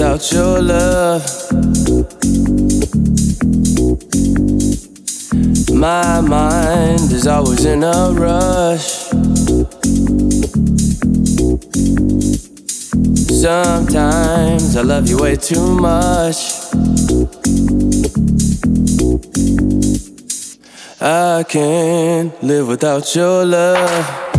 [0.00, 1.52] Without your love.
[5.70, 9.10] My mind is always in a rush.
[13.42, 16.38] Sometimes I love you way too much.
[20.98, 24.29] I can't live without your love.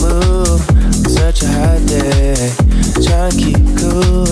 [0.00, 2.52] Such a hot day.
[3.04, 4.26] Trying to keep cool,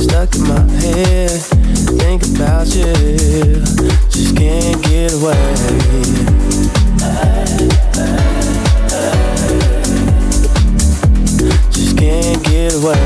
[0.00, 1.30] stuck in my head.
[2.00, 3.62] Think about you,
[4.08, 5.32] just can't get away.
[11.70, 12.98] Just can't get away.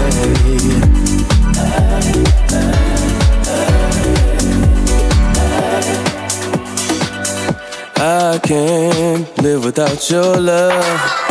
[7.98, 11.25] I can't live without your love.